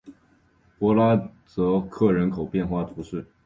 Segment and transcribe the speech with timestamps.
[0.79, 3.27] 博拉泽克人口变化图示